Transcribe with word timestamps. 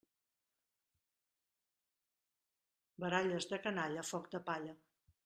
Baralles 3.05 3.49
de 3.53 3.61
canalla, 3.67 4.07
foc 4.15 4.27
de 4.35 4.43
palla. 4.49 4.75